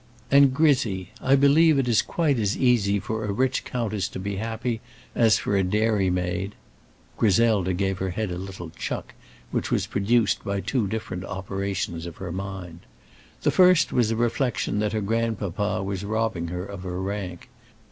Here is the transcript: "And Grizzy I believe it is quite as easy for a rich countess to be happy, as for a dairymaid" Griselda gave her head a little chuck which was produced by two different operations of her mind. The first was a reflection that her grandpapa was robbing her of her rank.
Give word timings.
"And 0.31 0.51
Grizzy 0.51 1.11
I 1.21 1.35
believe 1.35 1.77
it 1.77 1.87
is 1.87 2.01
quite 2.01 2.39
as 2.39 2.57
easy 2.57 2.97
for 2.99 3.23
a 3.23 3.31
rich 3.31 3.63
countess 3.63 4.07
to 4.07 4.19
be 4.19 4.37
happy, 4.37 4.81
as 5.13 5.37
for 5.37 5.55
a 5.55 5.63
dairymaid" 5.63 6.53
Griselda 7.19 7.71
gave 7.75 7.99
her 7.99 8.09
head 8.09 8.31
a 8.31 8.37
little 8.39 8.71
chuck 8.71 9.13
which 9.51 9.69
was 9.69 9.85
produced 9.85 10.43
by 10.43 10.59
two 10.59 10.87
different 10.87 11.23
operations 11.23 12.07
of 12.07 12.17
her 12.17 12.31
mind. 12.31 12.79
The 13.43 13.51
first 13.51 13.93
was 13.93 14.09
a 14.09 14.15
reflection 14.15 14.79
that 14.79 14.93
her 14.93 15.01
grandpapa 15.01 15.83
was 15.83 16.03
robbing 16.03 16.47
her 16.47 16.65
of 16.65 16.81
her 16.81 16.99
rank. 16.99 17.49